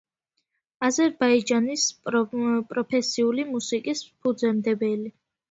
[0.87, 5.15] აზერბაიჯანის პროფესიული მუსიკის ფუძემდებელი.